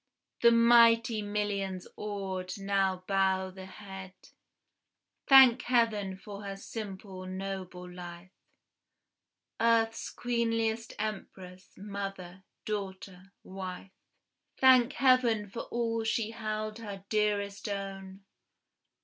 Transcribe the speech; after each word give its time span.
The 0.41 0.51
mighty 0.51 1.21
millions, 1.21 1.87
awed, 1.95 2.57
now 2.57 3.03
bow 3.05 3.51
the 3.51 3.67
head, 3.67 4.15
Thank 5.27 5.61
Heaven 5.61 6.17
for 6.17 6.41
her 6.43 6.57
simple, 6.57 7.27
noble 7.27 7.87
life, 7.87 8.31
Earth's 9.59 10.11
queenliest 10.11 10.93
empress, 10.97 11.75
mother, 11.77 12.41
daughter, 12.65 13.31
wife! 13.43 13.91
Thank 14.59 14.93
Heaven 14.93 15.47
for 15.47 15.65
all 15.65 16.03
she 16.03 16.31
held 16.31 16.79
her 16.79 17.05
dearest 17.09 17.69
own! 17.69 18.23